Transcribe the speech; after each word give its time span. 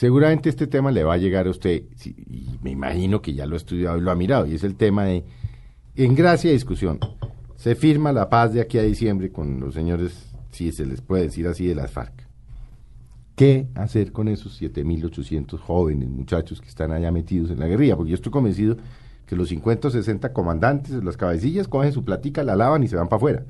Seguramente 0.00 0.48
este 0.48 0.66
tema 0.66 0.90
le 0.90 1.04
va 1.04 1.12
a 1.12 1.18
llegar 1.18 1.46
a 1.46 1.50
usted, 1.50 1.82
y 2.06 2.58
me 2.62 2.70
imagino 2.70 3.20
que 3.20 3.34
ya 3.34 3.44
lo 3.44 3.52
ha 3.52 3.58
estudiado 3.58 3.98
y 3.98 4.00
lo 4.00 4.10
ha 4.10 4.14
mirado, 4.14 4.46
y 4.46 4.54
es 4.54 4.64
el 4.64 4.74
tema 4.74 5.04
de, 5.04 5.26
en 5.94 6.14
gracia 6.14 6.48
y 6.48 6.54
discusión, 6.54 6.98
se 7.56 7.74
firma 7.74 8.10
la 8.10 8.30
paz 8.30 8.54
de 8.54 8.62
aquí 8.62 8.78
a 8.78 8.82
diciembre 8.82 9.30
con 9.30 9.60
los 9.60 9.74
señores, 9.74 10.32
si 10.52 10.72
se 10.72 10.86
les 10.86 11.02
puede 11.02 11.24
decir 11.24 11.46
así, 11.46 11.66
de 11.66 11.74
las 11.74 11.90
FARC. 11.90 12.14
¿Qué 13.36 13.66
hacer 13.74 14.10
con 14.10 14.28
esos 14.28 14.62
7.800 14.62 15.58
jóvenes, 15.58 16.08
muchachos 16.08 16.62
que 16.62 16.68
están 16.68 16.92
allá 16.92 17.12
metidos 17.12 17.50
en 17.50 17.60
la 17.60 17.66
guerrilla? 17.66 17.94
Porque 17.94 18.12
yo 18.12 18.14
estoy 18.14 18.32
convencido 18.32 18.78
que 19.26 19.36
los 19.36 19.50
50 19.50 19.88
o 19.88 19.90
60 19.90 20.32
comandantes, 20.32 21.04
las 21.04 21.18
cabecillas, 21.18 21.68
cogen 21.68 21.92
su 21.92 22.06
platica, 22.06 22.42
la 22.42 22.56
lavan 22.56 22.82
y 22.82 22.88
se 22.88 22.96
van 22.96 23.08
para 23.08 23.18
afuera. 23.18 23.44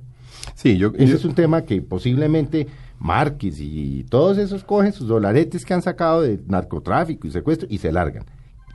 Sí, 0.57 0.79
yo, 0.79 0.91
Ese 0.97 1.15
es 1.15 1.25
un 1.25 1.37
tema 1.37 1.63
que 1.63 1.81
posiblemente 1.81 2.67
Márquez 3.01 3.59
y 3.61 4.05
todos 4.05 4.39
esos 4.39 4.63
cogen 4.63 4.93
sus 4.93 5.09
dolaretes 5.09 5.65
que 5.65 5.75
han 5.75 5.83
sacado 5.83 6.23
de 6.23 6.39
narcotráfico 6.47 7.27
y 7.27 7.31
secuestro 7.31 7.67
y 7.71 7.79
se 7.79 7.91
largan. 7.91 8.25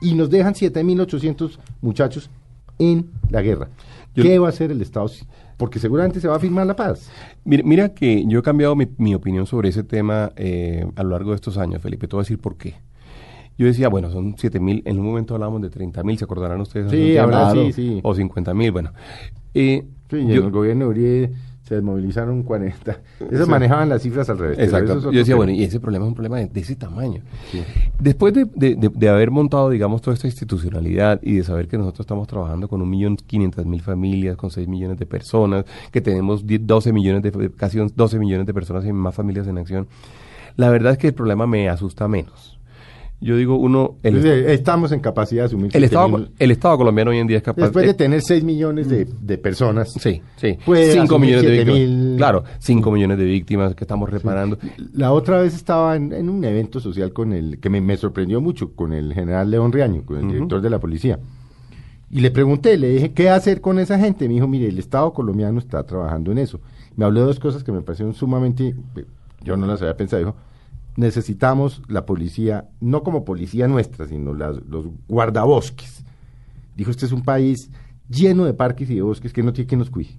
Y 0.00 0.14
nos 0.14 0.28
dejan 0.28 0.52
7.800 0.52 1.58
muchachos 1.80 2.28
en 2.78 3.08
la 3.30 3.40
guerra. 3.40 3.68
¿Qué 4.14 4.38
va 4.38 4.48
a 4.48 4.50
hacer 4.50 4.70
el 4.70 4.82
Estado? 4.82 5.10
Porque 5.56 5.78
seguramente 5.78 6.20
se 6.20 6.28
va 6.28 6.36
a 6.36 6.40
firmar 6.40 6.66
la 6.66 6.74
paz. 6.74 7.10
Mira, 7.44 7.62
mira 7.64 7.88
que 7.90 8.24
yo 8.26 8.40
he 8.40 8.42
cambiado 8.42 8.74
mi, 8.74 8.88
mi 8.98 9.14
opinión 9.14 9.46
sobre 9.46 9.68
ese 9.68 9.84
tema 9.84 10.32
eh, 10.36 10.86
a 10.96 11.02
lo 11.02 11.10
largo 11.10 11.30
de 11.30 11.36
estos 11.36 11.56
años, 11.56 11.80
Felipe. 11.80 12.08
Te 12.08 12.16
voy 12.16 12.20
a 12.20 12.24
decir 12.24 12.38
por 12.38 12.56
qué. 12.56 12.74
Yo 13.58 13.66
decía, 13.66 13.88
bueno, 13.88 14.10
son 14.10 14.34
7 14.36 14.60
mil, 14.60 14.82
en 14.84 14.98
un 14.98 15.06
momento 15.06 15.34
hablábamos 15.34 15.62
de 15.62 15.70
30 15.70 16.02
mil, 16.02 16.18
¿se 16.18 16.24
acordarán 16.24 16.60
ustedes? 16.60 16.90
Sí, 16.90 17.16
ahora 17.16 17.52
sí, 17.52 17.72
sí. 17.72 18.00
O 18.02 18.14
50 18.14 18.52
mil, 18.52 18.70
bueno. 18.70 18.92
Eh, 19.54 19.86
sí, 20.10 20.26
yo, 20.26 20.44
el 20.44 20.50
gobierno 20.50 20.84
de 20.84 20.90
Uribe 20.90 21.32
se 21.66 21.74
desmovilizaron 21.74 22.44
40. 22.44 23.00
Eso 23.30 23.46
manejaban 23.46 23.88
las 23.88 24.02
cifras 24.02 24.30
al 24.30 24.38
revés. 24.38 24.58
Exacto. 24.58 25.00
Yo 25.00 25.10
decía, 25.10 25.24
tema. 25.24 25.36
bueno, 25.38 25.52
y 25.52 25.64
ese 25.64 25.80
problema 25.80 26.04
es 26.04 26.08
un 26.08 26.14
problema 26.14 26.38
de, 26.38 26.46
de 26.46 26.60
ese 26.60 26.76
tamaño. 26.76 27.22
Sí. 27.50 27.62
Después 27.98 28.32
de, 28.34 28.44
de, 28.54 28.76
de, 28.76 29.08
haber 29.08 29.30
montado, 29.32 29.68
digamos, 29.70 30.00
toda 30.00 30.14
esta 30.14 30.28
institucionalidad 30.28 31.20
y 31.22 31.36
de 31.36 31.44
saber 31.44 31.66
que 31.66 31.76
nosotros 31.76 32.00
estamos 32.04 32.28
trabajando 32.28 32.68
con 32.68 32.82
un 32.82 32.88
millón 32.88 33.16
quinientas 33.16 33.66
mil 33.66 33.82
familias, 33.82 34.36
con 34.36 34.50
6 34.50 34.68
millones 34.68 34.98
de 34.98 35.06
personas, 35.06 35.64
que 35.90 36.00
tenemos 36.00 36.46
10, 36.46 36.66
12 36.66 36.92
millones 36.92 37.22
de, 37.22 37.50
casi 37.50 37.78
12 37.78 38.18
millones 38.18 38.46
de 38.46 38.54
personas 38.54 38.84
y 38.84 38.92
más 38.92 39.14
familias 39.14 39.48
en 39.48 39.58
acción, 39.58 39.88
la 40.56 40.70
verdad 40.70 40.92
es 40.92 40.98
que 40.98 41.08
el 41.08 41.14
problema 41.14 41.46
me 41.46 41.68
asusta 41.68 42.06
menos 42.06 42.56
yo 43.20 43.36
digo, 43.36 43.56
uno... 43.56 43.96
El, 44.02 44.24
Estamos 44.26 44.92
en 44.92 45.00
capacidad 45.00 45.42
de 45.42 45.46
asumir... 45.46 45.70
El 45.74 45.84
Estado, 45.84 46.28
el 46.38 46.50
Estado 46.50 46.76
colombiano 46.76 47.10
hoy 47.12 47.18
en 47.18 47.26
día 47.26 47.38
es 47.38 47.42
capaz... 47.42 47.62
Después 47.62 47.86
de 47.86 47.94
tener 47.94 48.20
6 48.20 48.44
millones 48.44 48.88
de, 48.88 49.06
de, 49.06 49.38
personas... 49.38 49.92
Sí, 49.92 50.20
sí. 50.36 50.58
5 50.64 51.18
millones 51.18 51.42
de 51.42 51.50
víctimas. 51.50 51.74
Mil... 51.78 52.14
Claro, 52.18 52.44
5 52.58 52.90
millones 52.90 53.18
de 53.18 53.24
víctimas 53.24 53.74
que 53.74 53.84
estamos 53.84 54.10
reparando. 54.10 54.58
Sí. 54.60 54.70
La 54.92 55.12
otra 55.12 55.40
vez 55.40 55.54
estaba 55.54 55.96
en, 55.96 56.12
en, 56.12 56.28
un 56.28 56.44
evento 56.44 56.78
social 56.78 57.14
con 57.14 57.32
el... 57.32 57.58
que 57.58 57.70
me, 57.70 57.80
me, 57.80 57.96
sorprendió 57.96 58.40
mucho, 58.42 58.72
con 58.72 58.92
el 58.92 59.14
general 59.14 59.50
León 59.50 59.72
Riaño, 59.72 60.04
con 60.04 60.18
el 60.18 60.24
uh 60.24 60.28
-huh. 60.28 60.32
director 60.32 60.60
de 60.60 60.70
la 60.70 60.78
policía. 60.78 61.18
Y 62.10 62.20
le 62.20 62.30
pregunté, 62.30 62.76
le 62.76 62.90
dije, 62.90 63.12
¿qué 63.12 63.30
hacer 63.30 63.62
con 63.62 63.78
esa 63.78 63.98
gente? 63.98 64.28
Me 64.28 64.34
dijo, 64.34 64.46
mire, 64.46 64.68
el 64.68 64.78
Estado 64.78 65.12
colombiano 65.14 65.58
está 65.58 65.82
trabajando 65.84 66.32
en 66.32 66.38
eso. 66.38 66.60
Me 66.96 67.04
habló 67.06 67.20
de 67.20 67.26
dos 67.26 67.40
cosas 67.40 67.64
que 67.64 67.72
me 67.72 67.80
parecieron 67.80 68.14
sumamente... 68.14 68.74
Yo 69.42 69.56
no 69.56 69.66
las 69.66 69.80
había 69.80 69.96
pensado. 69.96 70.20
Dijo, 70.20 70.36
necesitamos 70.96 71.82
la 71.88 72.06
policía, 72.06 72.68
no 72.80 73.02
como 73.02 73.24
policía 73.24 73.68
nuestra, 73.68 74.06
sino 74.06 74.32
los 74.34 74.86
guardabosques. 75.08 76.04
Dijo, 76.76 76.90
este 76.90 77.06
es 77.06 77.12
un 77.12 77.22
país 77.22 77.70
lleno 78.08 78.44
de 78.44 78.54
parques 78.54 78.90
y 78.90 78.94
de 78.94 79.02
bosques 79.02 79.32
que 79.32 79.42
no 79.42 79.52
tiene 79.52 79.68
que 79.68 79.76
nos 79.76 79.90
cuide. 79.90 80.18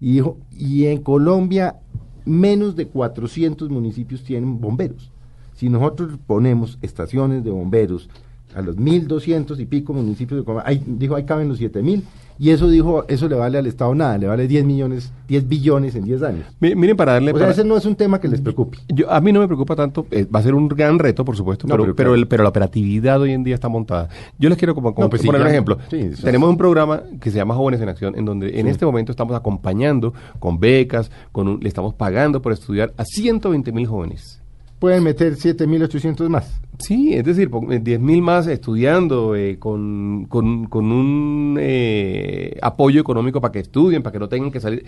Y 0.00 0.12
dijo, 0.12 0.38
y 0.50 0.86
en 0.86 1.02
Colombia 1.02 1.76
menos 2.24 2.76
de 2.76 2.88
400 2.88 3.68
municipios 3.70 4.24
tienen 4.24 4.60
bomberos. 4.60 5.10
Si 5.54 5.68
nosotros 5.68 6.18
ponemos 6.26 6.78
estaciones 6.82 7.44
de 7.44 7.50
bomberos 7.50 8.08
a 8.54 8.62
los 8.62 8.76
1.200 8.76 9.58
y 9.58 9.66
pico 9.66 9.92
municipios 9.92 10.40
de 10.40 10.44
Colombia, 10.44 10.68
ahí, 10.68 10.82
dijo, 10.86 11.16
ahí 11.16 11.24
caben 11.24 11.48
los 11.48 11.60
7.000, 11.60 12.02
y 12.38 12.50
eso 12.50 12.68
dijo, 12.68 13.04
eso 13.06 13.28
le 13.28 13.36
vale 13.36 13.58
al 13.58 13.66
Estado 13.66 13.94
nada, 13.94 14.18
le 14.18 14.26
vale 14.26 14.48
10 14.48 14.64
millones, 14.64 15.12
10 15.28 15.48
billones 15.48 15.94
en 15.94 16.04
10 16.04 16.22
años. 16.22 16.46
Miren, 16.58 16.96
para 16.96 17.12
darle... 17.12 17.32
O 17.32 17.38
sea, 17.38 17.50
ese 17.50 17.64
no 17.64 17.76
es 17.76 17.84
un 17.84 17.94
tema 17.94 18.20
que 18.20 18.26
les 18.26 18.40
preocupe. 18.40 18.78
Yo, 18.88 19.10
a 19.10 19.20
mí 19.20 19.32
no 19.32 19.38
me 19.38 19.46
preocupa 19.46 19.76
tanto, 19.76 20.06
eh, 20.10 20.26
va 20.26 20.40
a 20.40 20.42
ser 20.42 20.54
un 20.54 20.66
gran 20.66 20.98
reto, 20.98 21.24
por 21.24 21.36
supuesto, 21.36 21.68
no, 21.68 21.74
pero, 21.74 21.84
pero, 21.84 21.94
pero, 21.94 22.14
el, 22.14 22.26
pero, 22.26 22.42
la 22.42 22.48
operatividad 22.48 23.20
hoy 23.20 23.32
en 23.32 23.44
día 23.44 23.54
está 23.54 23.68
montada. 23.68 24.08
Yo 24.38 24.48
les 24.48 24.58
quiero 24.58 24.74
como, 24.74 24.94
como 24.94 25.06
no, 25.06 25.10
pues 25.10 25.22
poner 25.22 25.42
sí, 25.42 25.44
un 25.44 25.50
ejemplo. 25.50 25.78
Sí, 25.88 26.10
Tenemos 26.22 26.50
un 26.50 26.56
programa 26.56 27.02
que 27.20 27.30
se 27.30 27.36
llama 27.36 27.54
Jóvenes 27.54 27.80
en 27.80 27.88
Acción, 27.88 28.14
en 28.16 28.24
donde 28.24 28.58
en 28.58 28.66
este 28.66 28.84
momento 28.84 29.12
estamos 29.12 29.36
acompañando 29.36 30.12
con 30.40 30.58
becas, 30.58 31.12
con 31.30 31.46
un, 31.46 31.60
le 31.60 31.68
estamos 31.68 31.94
pagando 31.94 32.42
por 32.42 32.52
estudiar 32.52 32.92
a 32.96 33.04
120 33.04 33.70
mil 33.70 33.86
jóvenes 33.86 34.43
pueden 34.84 35.02
meter 35.02 35.34
7.800 35.34 36.28
más. 36.28 36.60
Sí, 36.78 37.14
es 37.14 37.24
decir, 37.24 37.50
10.000 37.50 38.20
más 38.20 38.46
estudiando 38.48 39.34
eh, 39.34 39.58
con, 39.58 40.26
con, 40.28 40.66
con, 40.66 40.92
un 40.92 41.56
eh, 41.58 42.58
apoyo 42.60 43.00
económico 43.00 43.40
para 43.40 43.50
que 43.50 43.60
estudien, 43.60 44.02
para 44.02 44.12
que 44.12 44.18
no 44.18 44.28
tengan 44.28 44.50
que 44.50 44.60
salir. 44.60 44.84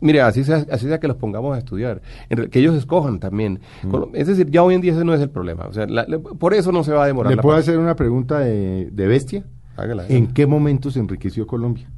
Mire, 0.00 0.22
así 0.22 0.42
sea, 0.42 0.66
así 0.68 0.88
sea 0.88 0.98
que 0.98 1.06
los 1.06 1.16
pongamos 1.16 1.54
a 1.54 1.58
estudiar, 1.58 2.02
que 2.50 2.58
ellos 2.58 2.74
escojan 2.74 3.20
también. 3.20 3.60
Mm. 3.84 4.16
Es 4.16 4.26
decir, 4.26 4.50
ya 4.50 4.64
hoy 4.64 4.74
en 4.74 4.80
día 4.80 4.94
ese 4.94 5.04
no 5.04 5.14
es 5.14 5.20
el 5.20 5.30
problema. 5.30 5.66
O 5.68 5.72
sea, 5.72 5.86
la, 5.86 6.04
la, 6.08 6.18
por 6.18 6.52
eso 6.52 6.72
no 6.72 6.82
se 6.82 6.92
va 6.92 7.04
a 7.04 7.06
demorar. 7.06 7.32
¿Le 7.32 7.40
puedo 7.40 7.56
hacer 7.56 7.78
una 7.78 7.94
pregunta 7.94 8.40
de, 8.40 8.90
de 8.90 9.06
bestia? 9.06 9.44
Hágala. 9.76 10.06
¿En 10.08 10.26
qué 10.26 10.48
momento 10.48 10.90
se 10.90 10.98
enriqueció 10.98 11.46
Colombia? 11.46 11.88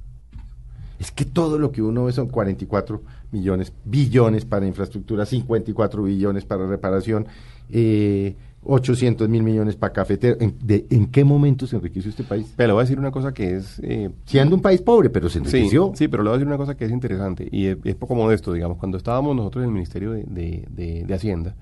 Es 0.99 1.13
que 1.13 1.25
todo 1.25 1.59
lo 1.59 1.73
que 1.73 1.81
uno 1.81 2.05
ve 2.05 2.13
son 2.13 2.29
44 2.29 3.01
millones, 3.31 3.73
billones 3.85 4.45
para 4.45 4.67
infraestructura, 4.67 5.27
54 5.27 6.03
billones 6.03 6.45
para 6.45 6.67
reparación, 6.67 7.27
eh, 7.71 8.35
800 8.65 9.29
mil 9.29 9.43
millones 9.43 9.77
para 9.77 9.93
cafetero. 9.93 10.37
¿En, 10.41 10.55
de, 10.63 10.87
¿En, 10.91 11.07
qué 11.07 11.25
momento 11.25 11.67
se 11.67 11.77
enriqueció 11.77 12.11
este 12.11 12.25
país? 12.25 12.53
Pero 12.57 12.69
le 12.69 12.73
voy 12.75 12.81
a 12.81 12.85
decir 12.85 12.99
una 12.99 13.11
cosa 13.11 13.33
que 13.33 13.57
es... 13.57 13.81
Eh, 13.83 14.11
Siendo 14.25 14.57
un 14.57 14.63
país 14.63 14.83
pobre, 14.83 15.11
pero 15.11 15.29
se 15.29 15.39
enriqueció. 15.39 15.93
Sí, 15.95 16.05
sí, 16.05 16.09
pero 16.09 16.23
le 16.23 16.31
voy 16.31 16.37
a 16.37 16.39
decir 16.39 16.49
una 16.49 16.59
cosa 16.59 16.77
que 16.77 16.85
es 16.85 16.91
interesante 16.91 17.49
y 17.51 17.67
es, 17.67 17.79
es 17.85 17.95
poco 17.95 18.15
modesto, 18.15 18.53
digamos. 18.53 18.79
Cuando 18.79 18.99
estábamos 18.99 19.37
nosotros 19.37 19.63
en 19.63 19.69
el 19.69 19.75
Ministerio 19.75 20.13
de, 20.13 20.25
de, 20.25 20.65
de, 20.71 21.05
de 21.05 21.15
Hacienda, 21.15 21.55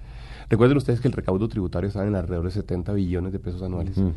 recuerden 0.48 0.76
ustedes 0.78 1.00
que 1.00 1.08
el 1.08 1.14
recaudo 1.14 1.48
tributario 1.48 1.88
estaba 1.88 2.06
en 2.06 2.14
alrededor 2.14 2.46
de 2.46 2.52
70 2.52 2.92
billones 2.94 3.32
de 3.32 3.38
pesos 3.38 3.62
anuales. 3.62 3.96
Mm. 3.96 4.10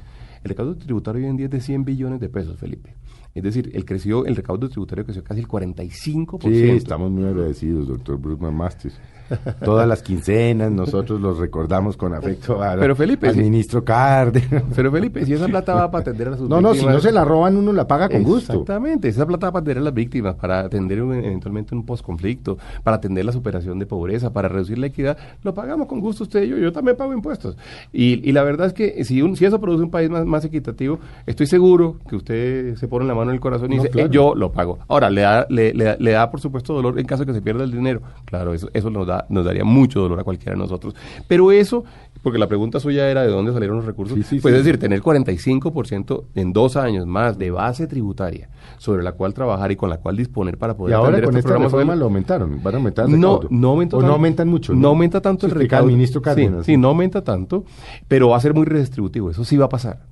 El 0.44 0.50
recaudo 0.50 0.76
tributario 0.76 1.22
hoy 1.22 1.30
en 1.30 1.38
día 1.38 1.46
es 1.46 1.52
de 1.52 1.62
100 1.62 1.86
billones 1.86 2.20
de 2.20 2.30
pesos, 2.30 2.58
Felipe. 2.58 2.96
Es 3.36 3.44
decir, 3.44 3.72
el 3.74 3.86
creció, 3.86 4.26
el 4.26 4.36
recaudo 4.36 4.70
tributario 4.70 5.06
creció 5.06 5.24
casi 5.24 5.42
el 5.42 5.48
45%. 5.48 6.42
Sí, 6.44 6.70
estamos 6.70 7.12
muy 7.12 7.26
agradecidos, 7.26 7.88
doctor 7.88 8.18
Brugman 8.18 8.56
Masters. 8.56 9.00
Todas 9.64 9.88
las 9.88 10.02
quincenas 10.02 10.72
nosotros 10.72 11.22
los 11.22 11.38
recordamos 11.38 11.96
con 11.98 12.14
afecto 12.14 12.64
a, 12.64 12.76
pero 12.76 12.96
Felipe, 12.96 13.28
al 13.28 13.36
si, 13.36 13.42
ministro 13.42 13.84
Cárdenas. 13.84 14.64
Pero 14.76 14.92
Felipe, 14.92 15.26
si 15.26 15.34
esa 15.34 15.48
plata 15.48 15.76
va 15.76 15.92
para 15.92 16.02
atender 16.02 16.30
a 16.30 16.38
sus 16.38 16.50
no, 16.50 16.58
víctimas... 16.58 16.78
No, 16.78 16.90
si 16.90 16.96
no 16.96 17.00
se 17.00 17.12
la 17.12 17.24
roban 17.24 17.58
uno 17.58 17.72
la 17.74 17.88
paga 17.88 18.10
con 18.10 18.24
gusto. 18.24 18.54
Exactamente, 18.54 19.08
esa 19.08 19.26
plata 19.26 19.48
va 19.48 19.54
para 19.54 19.62
atender 19.62 19.78
a 19.78 19.82
las 19.82 19.94
víctimas, 19.94 20.36
para 20.36 20.62
atender 20.62 21.02
un, 21.02 21.14
eventualmente 21.14 21.76
un 21.76 21.86
postconflicto, 21.86 22.58
para 22.84 22.98
atender 22.98 23.26
la 23.26 23.32
superación 23.32 23.78
de 23.80 23.86
pobreza, 23.86 24.34
para 24.34 24.48
reducir 24.48 24.78
la 24.78 24.88
equidad, 24.88 25.18
lo 25.44 25.54
pagamos 25.54 25.88
con 25.88 26.00
gusto 26.00 26.24
usted 26.24 26.44
y 26.44 26.50
yo, 26.50 26.58
yo 26.58 26.72
también 26.72 26.98
pago 26.98 27.14
impuestos. 27.14 27.58
Y, 27.94 28.28
y 28.28 28.32
la 28.32 28.44
verdad 28.44 28.68
es 28.68 28.74
que 28.74 29.04
si, 29.04 29.22
un, 29.22 29.36
si 29.36 29.46
eso 29.46 29.60
produce 29.60 29.84
un 29.84 29.92
país 29.92 30.10
más, 30.10 30.26
más, 30.30 30.46
equitativo, 30.46 31.00
estoy 31.26 31.48
seguro 31.48 31.98
que 32.08 32.16
usted 32.16 32.76
se 32.76 32.88
pone 32.88 33.06
la 33.06 33.14
mano 33.14 33.32
en 33.32 33.36
el 33.36 33.42
corazón 33.42 33.74
y 33.74 33.78
no, 33.78 33.84
dice, 33.84 33.92
claro. 33.92 34.08
eh, 34.08 34.12
yo 34.12 34.36
lo 34.36 34.52
pago. 34.52 34.80
Ahora, 34.88 35.10
le 35.10 35.22
da, 35.22 35.46
le, 35.50 35.74
le, 35.74 35.98
le, 36.00 36.12
da 36.12 36.32
por 36.32 36.40
supuesto 36.40 36.74
dolor 36.74 37.00
en 37.00 37.06
caso 37.06 37.24
de 37.24 37.28
que 37.28 37.34
se 37.34 37.42
pierda 37.42 37.64
el 37.64 37.72
dinero. 37.72 38.02
Claro, 38.26 38.54
eso, 38.54 38.70
eso 38.74 38.90
nos, 38.90 39.08
da, 39.08 39.26
nos 39.30 39.46
daría 39.46 39.64
mucho 39.64 40.02
dolor 40.02 40.20
a 40.20 40.24
cualquiera 40.24 40.54
de 40.54 40.60
nosotros. 40.60 40.96
Pero 41.28 41.52
eso, 41.52 41.84
porque 42.24 42.40
la 42.40 42.48
pregunta 42.48 42.80
suya 42.80 43.10
era 43.10 43.24
de 43.24 43.30
dónde 43.30 43.54
salieron 43.54 43.78
los 43.78 43.86
recursos, 43.86 44.16
sí, 44.18 44.24
sí, 44.24 44.40
pues 44.40 44.54
sí. 44.54 44.60
es 44.60 44.66
decir, 44.66 44.80
tener 44.80 45.02
45% 45.02 46.24
en 46.36 46.54
dos 46.54 46.76
años 46.76 47.06
más 47.06 47.38
de 47.38 47.52
base 47.52 47.88
tributaria 47.88 48.50
sobre 48.78 49.04
la 49.04 49.14
cual 49.14 49.34
trabajar 49.34 49.72
y 49.72 49.76
con 49.76 49.90
la 49.90 49.98
cual 49.98 50.18
disponer 50.18 50.58
para 50.58 50.76
poder 50.76 50.92
y 50.92 50.96
ahora 50.96 51.22
con 51.22 51.36
esta 51.36 51.58
reforma 51.58 51.96
lo 51.96 52.06
aumentaron, 52.06 52.62
van 52.64 52.74
a 52.74 52.78
aumentar 52.78 53.10
no, 53.10 53.42
no 53.50 53.70
aumenta 53.70 53.98
o 53.98 54.02
no 54.02 54.14
aumentan 54.14 54.48
mucho. 54.48 54.74
No, 54.74 54.80
no 54.80 54.88
aumenta 54.90 55.22
tanto 55.22 55.46
el 55.46 55.52
recaudo. 55.52 55.88
Ministro 55.88 56.22
Cárdenas. 56.22 56.66
Sí, 56.66 56.78
no 56.78 56.90
aumenta 56.90 57.24
tanto, 57.24 57.66
pero 58.08 58.30
va 58.30 58.38
a 58.38 58.42
ser 58.42 58.54
muy 58.54 58.66
redistributivo, 58.66 59.30
eso 59.30 59.44
sí 59.44 59.58
va 59.58 59.66
a 59.66 59.70
pasar. 59.70 60.09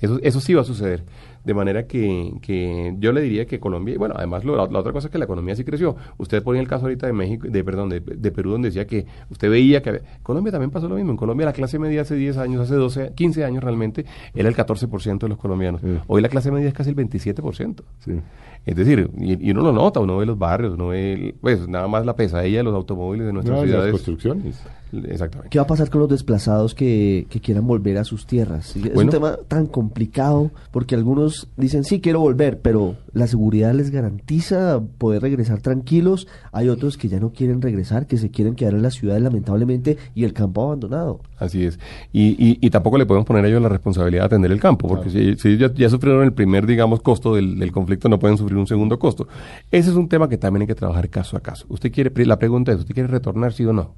Eso, 0.00 0.18
eso 0.22 0.40
sí 0.40 0.54
va 0.54 0.62
a 0.62 0.64
suceder. 0.64 1.04
De 1.46 1.54
manera 1.54 1.86
que, 1.86 2.32
que 2.42 2.96
yo 2.98 3.12
le 3.12 3.20
diría 3.20 3.46
que 3.46 3.60
Colombia, 3.60 3.94
y 3.94 3.98
bueno, 3.98 4.16
además 4.18 4.44
lo, 4.44 4.56
la, 4.56 4.66
la, 4.66 4.80
otra 4.80 4.92
cosa 4.92 5.06
es 5.06 5.12
que 5.12 5.18
la 5.18 5.26
economía 5.26 5.54
sí 5.54 5.62
creció. 5.62 5.94
Usted 6.18 6.42
ponía 6.42 6.60
el 6.60 6.66
caso 6.66 6.86
ahorita 6.86 7.06
de 7.06 7.12
México, 7.12 7.46
de 7.48 7.62
perdón, 7.62 7.88
de, 7.88 8.00
de 8.00 8.32
Perú, 8.32 8.50
donde 8.50 8.70
decía 8.70 8.84
que 8.84 9.06
usted 9.30 9.48
veía 9.48 9.80
que 9.80 9.90
había, 9.90 10.02
Colombia 10.24 10.50
también 10.50 10.72
pasó 10.72 10.88
lo 10.88 10.96
mismo. 10.96 11.12
En 11.12 11.16
Colombia 11.16 11.46
la 11.46 11.52
clase 11.52 11.78
media 11.78 12.00
hace 12.00 12.16
10 12.16 12.36
años, 12.38 12.62
hace 12.62 12.74
12, 12.74 13.12
15 13.14 13.44
años 13.44 13.62
realmente, 13.62 14.04
era 14.34 14.48
el 14.48 14.56
14% 14.56 15.18
de 15.20 15.28
los 15.28 15.38
colombianos. 15.38 15.80
Sí. 15.82 15.98
Hoy 16.08 16.20
la 16.20 16.28
clase 16.28 16.50
media 16.50 16.66
es 16.66 16.74
casi 16.74 16.90
el 16.90 16.96
27%. 16.96 17.76
Sí. 18.00 18.20
Es 18.66 18.74
decir, 18.74 19.08
y, 19.16 19.48
y, 19.48 19.50
uno 19.52 19.62
lo 19.62 19.72
nota, 19.72 20.00
uno 20.00 20.16
ve 20.16 20.26
los 20.26 20.36
barrios, 20.36 20.74
uno 20.74 20.88
ve, 20.88 21.36
pues 21.40 21.68
nada 21.68 21.86
más 21.86 22.04
la 22.04 22.16
pesadilla 22.16 22.58
de 22.58 22.64
los 22.64 22.74
automóviles 22.74 23.24
de 23.24 23.32
nuestras 23.32 23.60
no, 23.60 23.64
ciudades. 23.64 23.92
Las 23.92 23.92
construcciones. 23.92 24.60
Exactamente. 24.92 25.50
¿Qué 25.50 25.58
va 25.58 25.64
a 25.64 25.66
pasar 25.66 25.90
con 25.90 26.00
los 26.00 26.10
desplazados 26.10 26.74
que, 26.74 27.26
que 27.28 27.40
quieran 27.40 27.66
volver 27.66 27.98
a 27.98 28.04
sus 28.04 28.26
tierras? 28.26 28.74
Es 28.76 28.94
bueno, 28.94 29.02
un 29.02 29.10
tema 29.10 29.38
tan 29.48 29.66
complicado 29.66 30.50
porque 30.70 30.94
algunos 30.94 31.35
dicen, 31.56 31.84
sí, 31.84 32.00
quiero 32.00 32.20
volver, 32.20 32.60
pero 32.60 32.96
la 33.12 33.26
seguridad 33.26 33.74
les 33.74 33.90
garantiza 33.90 34.80
poder 34.98 35.22
regresar 35.22 35.60
tranquilos. 35.60 36.28
Hay 36.52 36.68
otros 36.68 36.96
que 36.96 37.08
ya 37.08 37.20
no 37.20 37.32
quieren 37.32 37.62
regresar, 37.62 38.06
que 38.06 38.16
se 38.16 38.30
quieren 38.30 38.54
quedar 38.54 38.74
en 38.74 38.82
la 38.82 38.90
ciudad 38.90 39.18
lamentablemente 39.18 39.96
y 40.14 40.24
el 40.24 40.32
campo 40.32 40.64
abandonado. 40.64 41.20
Así 41.38 41.64
es. 41.64 41.78
Y, 42.12 42.36
y, 42.64 42.70
tampoco 42.70 42.98
le 42.98 43.06
podemos 43.06 43.26
poner 43.26 43.44
a 43.44 43.48
ellos 43.48 43.62
la 43.62 43.68
responsabilidad 43.68 44.22
de 44.22 44.26
atender 44.26 44.52
el 44.52 44.60
campo, 44.60 44.88
porque 44.88 45.10
si, 45.10 45.36
si, 45.36 45.58
ya, 45.58 45.90
sufrieron 45.90 46.24
el 46.24 46.32
primer, 46.32 46.66
digamos, 46.66 47.00
costo 47.00 47.34
del, 47.34 47.58
del, 47.58 47.72
conflicto, 47.72 48.08
no 48.08 48.18
pueden 48.18 48.38
sufrir 48.38 48.58
un 48.58 48.66
segundo 48.66 48.98
costo. 48.98 49.28
Ese 49.70 49.90
es 49.90 49.96
un 49.96 50.08
tema 50.08 50.28
que 50.28 50.38
también 50.38 50.62
hay 50.62 50.66
que 50.66 50.74
trabajar 50.74 51.08
caso 51.08 51.36
a 51.36 51.40
caso. 51.40 51.66
Usted 51.68 51.92
quiere, 51.92 52.12
la 52.24 52.38
pregunta 52.38 52.72
es, 52.72 52.78
¿usted 52.78 52.94
quiere 52.94 53.08
retornar, 53.08 53.52
sí 53.52 53.64
o 53.64 53.72
no? 53.72 53.94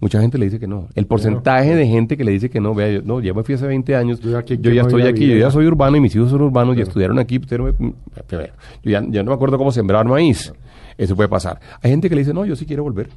Mucha 0.00 0.20
gente 0.20 0.38
le 0.38 0.46
dice 0.46 0.58
que 0.58 0.66
no. 0.66 0.88
El 0.94 1.06
porcentaje 1.06 1.74
de 1.74 1.86
gente 1.86 2.16
que 2.16 2.24
le 2.24 2.32
dice 2.32 2.48
que 2.48 2.58
no, 2.58 2.74
vea, 2.74 2.90
yo, 2.90 3.02
no, 3.02 3.20
ya 3.20 3.34
me 3.34 3.42
fui 3.42 3.54
hace 3.54 3.66
20 3.66 3.94
años, 3.94 4.20
yo, 4.20 4.30
ya 4.30 4.38
estoy 4.82 5.02
aquí, 5.02 5.26
yo 5.26 5.36
ya 5.36 5.50
soy 5.50 5.66
urbano 5.66 5.96
y 5.96 6.00
mis 6.00 6.16
hijos 6.16 6.30
son 6.30 6.40
urbanos 6.40 6.76
y 6.78 6.80
estudiaron 6.80 7.18
aquí, 7.18 7.38
yo 7.38 8.90
ya, 8.90 9.00
no 9.02 9.24
me 9.24 9.34
acuerdo 9.34 9.58
cómo 9.58 9.70
sembrar 9.70 10.06
maíz. 10.06 10.52
Eso 10.98 11.16
puede 11.16 11.28
pasar. 11.28 11.60
Hay 11.82 11.90
gente 11.90 12.08
que 12.08 12.14
le 12.14 12.22
dice, 12.22 12.34
no, 12.34 12.44
yo 12.44 12.56
sí 12.56 12.66
quiero 12.66 12.82
volver. 12.82 13.08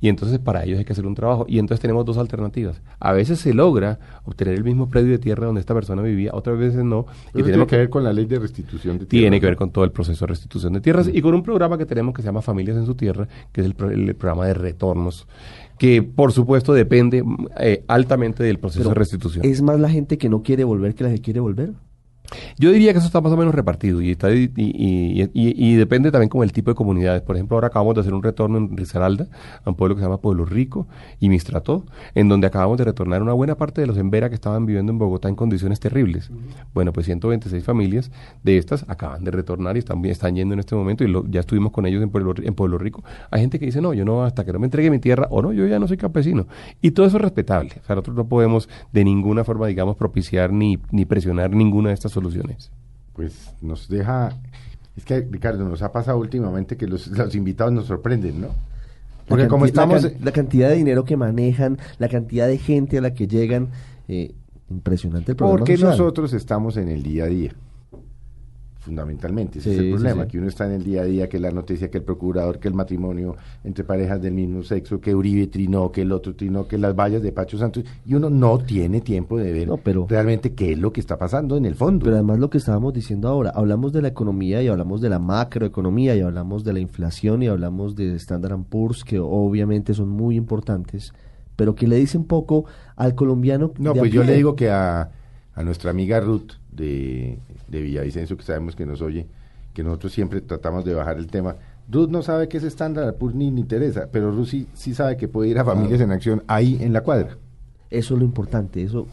Y 0.00 0.08
entonces 0.08 0.38
para 0.38 0.64
ellos 0.64 0.78
hay 0.78 0.84
que 0.84 0.92
hacer 0.92 1.06
un 1.06 1.14
trabajo. 1.14 1.46
Y 1.48 1.58
entonces 1.58 1.80
tenemos 1.80 2.04
dos 2.04 2.18
alternativas. 2.18 2.82
A 3.00 3.12
veces 3.12 3.38
se 3.38 3.54
logra 3.54 3.98
obtener 4.24 4.54
el 4.54 4.64
mismo 4.64 4.88
predio 4.88 5.12
de 5.12 5.18
tierra 5.18 5.46
donde 5.46 5.60
esta 5.60 5.74
persona 5.74 6.02
vivía, 6.02 6.30
otras 6.34 6.58
veces 6.58 6.84
no. 6.84 7.06
y 7.34 7.42
tiene 7.42 7.66
que 7.66 7.76
ver 7.76 7.90
con 7.90 8.04
la 8.04 8.12
ley 8.12 8.26
de 8.26 8.38
restitución 8.38 8.98
de 8.98 9.06
tierras. 9.06 9.22
Tiene 9.22 9.40
que 9.40 9.46
ver 9.46 9.56
con 9.56 9.70
todo 9.70 9.84
el 9.84 9.92
proceso 9.92 10.26
de 10.26 10.30
restitución 10.30 10.72
de 10.74 10.80
tierras 10.80 11.08
y 11.12 11.22
con 11.22 11.34
un 11.34 11.42
programa 11.42 11.78
que 11.78 11.86
tenemos 11.86 12.14
que 12.14 12.22
se 12.22 12.26
llama 12.26 12.42
Familias 12.42 12.76
en 12.76 12.86
su 12.86 12.94
Tierra, 12.94 13.28
que 13.52 13.60
es 13.60 13.66
el 13.66 13.74
programa 13.74 14.46
de 14.46 14.54
retornos 14.54 15.26
que 15.78 16.02
por 16.02 16.32
supuesto 16.32 16.72
depende 16.72 17.24
eh, 17.58 17.84
altamente 17.88 18.44
del 18.44 18.58
proceso 18.58 18.88
de 18.88 18.94
restitución. 18.94 19.44
¿Es 19.44 19.60
más 19.62 19.80
la 19.80 19.88
gente 19.88 20.18
que 20.18 20.28
no 20.28 20.42
quiere 20.42 20.64
volver 20.64 20.94
que 20.94 21.04
la 21.04 21.10
que 21.10 21.20
quiere 21.20 21.40
volver? 21.40 21.72
Yo 22.58 22.72
diría 22.72 22.92
que 22.92 22.98
eso 22.98 23.06
está 23.06 23.20
más 23.20 23.32
o 23.32 23.36
menos 23.36 23.54
repartido 23.54 24.00
y, 24.00 24.12
está, 24.12 24.32
y, 24.32 24.50
y, 24.56 25.74
depende 25.74 26.10
también 26.10 26.30
con 26.30 26.42
el 26.42 26.52
tipo 26.52 26.70
de 26.70 26.74
comunidades. 26.74 27.22
Por 27.22 27.36
ejemplo, 27.36 27.56
ahora 27.56 27.68
acabamos 27.68 27.94
de 27.94 28.00
hacer 28.00 28.14
un 28.14 28.22
retorno 28.22 28.58
en 28.58 28.76
Risaralda, 28.76 29.26
a 29.62 29.70
un 29.70 29.76
pueblo 29.76 29.94
que 29.94 30.00
se 30.00 30.06
llama 30.06 30.18
Pueblo 30.18 30.44
Rico 30.44 30.86
y 31.20 31.28
Mistrató, 31.28 31.84
en 32.14 32.28
donde 32.28 32.46
acabamos 32.46 32.78
de 32.78 32.84
retornar 32.84 33.22
una 33.22 33.34
buena 33.34 33.56
parte 33.56 33.82
de 33.82 33.86
los 33.86 33.98
Embera 33.98 34.28
que 34.30 34.34
estaban 34.34 34.64
viviendo 34.64 34.90
en 34.92 34.98
Bogotá 34.98 35.28
en 35.28 35.34
condiciones 35.34 35.80
terribles. 35.80 36.30
Bueno, 36.72 36.92
pues 36.92 37.06
126 37.06 37.62
familias 37.62 38.10
de 38.42 38.56
estas 38.56 38.86
acaban 38.88 39.22
de 39.24 39.30
retornar 39.30 39.76
y 39.76 39.80
están, 39.80 40.04
están 40.06 40.34
yendo 40.34 40.54
en 40.54 40.60
este 40.60 40.74
momento 40.74 41.04
y 41.04 41.12
ya 41.30 41.40
estuvimos 41.40 41.72
con 41.72 41.86
ellos 41.86 42.02
en 42.02 42.10
Pueblo, 42.10 42.34
en 42.42 42.54
Pueblo 42.54 42.78
Rico. 42.78 43.04
Hay 43.30 43.40
gente 43.40 43.58
que 43.58 43.66
dice, 43.66 43.80
no, 43.80 43.92
yo 43.92 44.04
no, 44.04 44.24
hasta 44.24 44.44
que 44.44 44.52
no 44.52 44.58
me 44.58 44.66
entregue 44.66 44.90
mi 44.90 44.98
tierra, 44.98 45.28
o 45.30 45.42
no, 45.42 45.52
yo 45.52 45.66
ya 45.66 45.78
no 45.78 45.86
soy 45.86 45.98
campesino. 45.98 46.46
Y 46.80 46.92
todo 46.92 47.06
eso 47.06 47.18
es 47.18 47.22
respetable. 47.22 47.72
O 47.82 47.86
sea, 47.86 47.96
nosotros 47.96 48.16
no 48.16 48.26
podemos 48.26 48.68
de 48.92 49.04
ninguna 49.04 49.44
forma, 49.44 49.66
digamos, 49.66 49.96
propiciar 49.96 50.52
ni, 50.52 50.78
ni 50.90 51.04
presionar 51.04 51.50
ninguna 51.50 51.90
de 51.90 51.94
estas 51.94 52.13
soluciones? 52.14 52.70
Pues 53.12 53.50
nos 53.60 53.88
deja, 53.88 54.32
es 54.96 55.04
que 55.04 55.20
Ricardo, 55.20 55.68
nos 55.68 55.82
ha 55.82 55.92
pasado 55.92 56.18
últimamente 56.18 56.76
que 56.76 56.86
los, 56.86 57.10
invitados 57.34 57.72
nos 57.72 57.86
sorprenden, 57.86 58.40
¿no? 58.40 58.48
Porque 59.28 59.48
como 59.48 59.64
estamos... 59.64 60.06
La, 60.22 60.32
cantidad 60.32 60.68
de 60.68 60.76
dinero 60.76 61.04
que 61.04 61.16
manejan, 61.16 61.78
la 61.98 62.08
cantidad 62.08 62.46
de 62.46 62.58
gente 62.58 62.98
a 62.98 63.00
la 63.00 63.14
que 63.14 63.26
llegan, 63.26 63.68
eh, 64.08 64.34
impresionante 64.70 65.32
el 65.32 65.36
problema 65.36 65.58
Porque 65.58 65.78
nosotros 65.78 66.32
estamos 66.32 66.76
en 66.76 66.88
el 66.88 67.02
día 67.02 67.24
a 67.24 67.28
día 67.28 67.54
fundamentalmente. 68.84 69.58
Ese 69.60 69.72
es 69.72 69.78
el 69.78 69.90
problema, 69.90 70.28
que 70.28 70.38
uno 70.38 70.48
está 70.48 70.66
en 70.66 70.72
el 70.72 70.84
día 70.84 71.02
a 71.02 71.04
día, 71.04 71.28
que 71.28 71.40
la 71.40 71.50
noticia, 71.50 71.90
que 71.90 71.98
el 71.98 72.04
procurador, 72.04 72.58
que 72.58 72.68
el 72.68 72.74
matrimonio 72.74 73.36
entre 73.64 73.82
parejas 73.82 74.20
del 74.20 74.34
mismo 74.34 74.62
sexo, 74.62 75.00
que 75.00 75.14
Uribe 75.14 75.46
trinó, 75.46 75.90
que 75.90 76.02
el 76.02 76.12
otro 76.12 76.34
trinó, 76.34 76.68
que 76.68 76.76
las 76.76 76.94
vallas 76.94 77.22
de 77.22 77.32
Pacho 77.32 77.56
Santos, 77.56 77.84
y 78.04 78.14
uno 78.14 78.28
no 78.28 78.58
tiene 78.58 79.00
tiempo 79.00 79.38
de 79.38 79.52
ver 79.52 79.70
realmente 80.08 80.54
qué 80.54 80.72
es 80.72 80.78
lo 80.78 80.92
que 80.92 81.00
está 81.00 81.16
pasando 81.16 81.56
en 81.56 81.64
el 81.64 81.74
fondo. 81.74 82.04
Pero 82.04 82.16
además 82.16 82.38
lo 82.38 82.50
que 82.50 82.58
estábamos 82.58 82.92
diciendo 82.92 83.28
ahora, 83.28 83.50
hablamos 83.54 83.92
de 83.92 84.02
la 84.02 84.08
economía 84.08 84.62
y 84.62 84.68
hablamos 84.68 85.00
de 85.00 85.08
la 85.08 85.18
macroeconomía 85.18 86.14
y 86.14 86.20
hablamos 86.20 86.62
de 86.62 86.74
la 86.74 86.80
inflación 86.80 87.42
y 87.42 87.46
hablamos 87.48 87.96
de 87.96 88.14
Standard 88.16 88.62
Poor's, 88.68 89.02
que 89.02 89.18
obviamente 89.18 89.94
son 89.94 90.10
muy 90.10 90.36
importantes, 90.36 91.12
pero 91.56 91.74
que 91.74 91.86
le 91.86 91.96
dicen 91.96 92.24
poco 92.24 92.66
al 92.96 93.14
colombiano. 93.14 93.72
No, 93.78 93.94
pues 93.94 94.12
yo 94.12 94.24
le 94.24 94.34
digo 94.34 94.54
que 94.54 94.70
a, 94.70 95.10
a 95.54 95.62
nuestra 95.62 95.90
amiga 95.90 96.20
Ruth, 96.20 96.52
de, 96.74 97.38
de 97.68 97.82
Villavicencio, 97.82 98.36
que 98.36 98.42
sabemos 98.42 98.76
que 98.76 98.86
nos 98.86 99.00
oye, 99.02 99.26
que 99.72 99.82
nosotros 99.82 100.12
siempre 100.12 100.40
tratamos 100.40 100.84
de 100.84 100.94
bajar 100.94 101.18
el 101.18 101.26
tema. 101.26 101.56
Ruth 101.90 102.08
no 102.08 102.22
sabe 102.22 102.48
qué 102.48 102.56
es 102.56 102.64
estándar 102.64 103.16
pues 103.18 103.34
ni, 103.34 103.48
interesa, 103.48 104.08
pero 104.10 104.30
Ruth 104.30 104.46
sí, 104.46 104.66
sí 104.74 104.94
sabe 104.94 105.16
que 105.16 105.28
puede 105.28 105.50
ir 105.50 105.58
a 105.58 105.64
Familias 105.64 106.00
en 106.00 106.10
Acción 106.10 106.42
ahí 106.46 106.78
en 106.80 106.92
la 106.92 107.02
cuadra. 107.02 107.36
Eso 107.90 108.14
es 108.14 108.20
lo 108.20 108.24
importante, 108.24 108.82
eso 108.82 109.06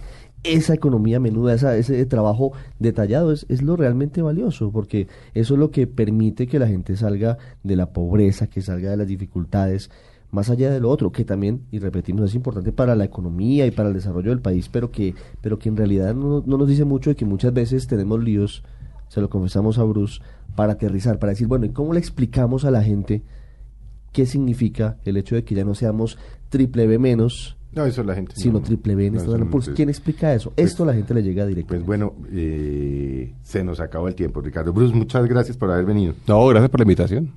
esa 0.44 0.74
economía 0.74 1.20
menuda, 1.20 1.54
esa, 1.54 1.78
ese 1.78 2.04
trabajo 2.06 2.54
detallado 2.80 3.32
es, 3.32 3.46
es, 3.48 3.62
lo 3.62 3.76
realmente 3.76 4.22
valioso, 4.22 4.72
porque 4.72 5.08
eso 5.34 5.54
es 5.54 5.60
lo 5.60 5.70
que 5.70 5.86
permite 5.86 6.48
que 6.48 6.58
la 6.58 6.68
gente 6.68 6.98
salga 6.98 7.38
de 7.64 7.76
la 7.76 7.94
pobreza, 7.94 8.48
que 8.48 8.62
salga 8.62 8.90
de 8.90 8.98
las 8.98 9.08
dificultades, 9.08 9.92
más 10.32 10.50
allá 10.50 10.72
de 10.72 10.80
lo 10.80 10.90
otro, 10.90 11.12
que 11.12 11.26
también, 11.26 11.62
y 11.72 11.80
repetimos, 11.80 12.30
es 12.30 12.36
importante 12.36 12.72
para 12.72 12.96
la 12.96 13.04
economía 13.04 13.68
y 13.68 13.72
para 13.72 13.90
el 13.90 13.96
desarrollo 13.96 14.30
del 14.30 14.40
país, 14.40 14.70
pero 14.70 14.90
que, 14.90 15.14
pero 15.42 15.60
que 15.60 15.70
en 15.70 15.78
realidad 15.78 16.16
no, 16.16 16.42
nos 16.46 16.68
dice 16.68 16.86
mucho 16.86 17.10
de 17.10 17.16
que 17.16 17.26
muchas 17.26 17.54
veces 17.54 17.86
tenemos 17.88 18.24
líos, 18.24 18.64
se 19.10 19.22
lo 19.22 19.30
confesamos 19.30 19.78
a 19.78 19.84
Bruce, 19.84 20.22
para 20.56 20.74
aterrizar, 20.74 21.20
para 21.20 21.32
decir, 21.32 21.48
bueno, 21.48 21.66
¿y 21.66 21.70
cómo 21.70 21.94
le 21.94 22.00
explicamos 22.00 22.66
a 22.66 22.72
la 22.72 22.82
gente 22.82 23.24
qué 24.14 24.26
significa 24.26 24.98
el 25.06 25.18
hecho 25.18 25.36
de 25.36 25.44
que 25.44 25.56
ya 25.56 25.66
no 25.66 25.76
seamos 25.76 26.18
triple 26.50 26.88
B 26.88 26.98
menos? 26.98 27.58
No, 27.74 27.86
eso 27.86 28.04
la 28.04 28.16
gente. 28.16 28.34
Sino 28.36 28.62
triple 28.62 28.96
B 28.96 29.06
en 29.08 29.18
¿Quién 29.76 29.90
explica 29.90 30.34
eso? 30.34 30.52
Pues 30.52 30.72
Esto 30.72 30.84
la 30.84 30.94
gente 30.94 31.14
le 31.14 31.24
llega 31.24 31.46
directo. 31.46 31.70
Pues 31.70 31.86
bueno, 31.86 32.16
eh, 32.30 33.34
se 33.44 33.64
nos 33.64 33.80
acabó 33.80 34.10
el 34.10 34.16
tiempo, 34.16 34.42
Ricardo. 34.42 34.74
Bruce, 34.74 34.94
muchas 34.94 35.26
gracias 35.26 35.56
por 35.56 35.72
haber 35.72 35.86
venido. 35.86 36.14
No, 36.28 36.46
gracias 36.48 36.70
por 36.70 36.82
la 36.82 36.84
invitación. 36.84 37.32